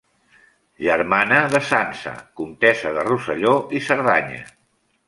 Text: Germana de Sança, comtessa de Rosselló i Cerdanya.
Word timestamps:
Germana 0.85 1.37
de 1.57 1.61
Sança, 1.73 2.15
comtessa 2.41 2.95
de 2.97 3.05
Rosselló 3.11 3.57
i 3.79 3.85
Cerdanya. 3.91 4.43